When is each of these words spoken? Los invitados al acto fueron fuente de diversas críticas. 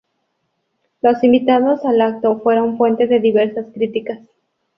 Los 1.03 1.23
invitados 1.23 1.85
al 1.85 2.01
acto 2.01 2.39
fueron 2.39 2.75
fuente 2.75 3.05
de 3.05 3.19
diversas 3.19 3.67
críticas. 3.71 4.19